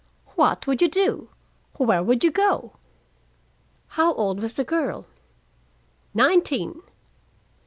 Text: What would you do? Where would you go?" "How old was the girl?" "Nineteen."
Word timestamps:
What 0.33 0.65
would 0.65 0.81
you 0.81 0.89
do? 0.89 1.29
Where 1.77 2.01
would 2.01 2.23
you 2.23 2.31
go?" 2.31 2.73
"How 3.89 4.15
old 4.15 4.39
was 4.41 4.55
the 4.55 4.63
girl?" 4.63 5.05
"Nineteen." 6.15 6.81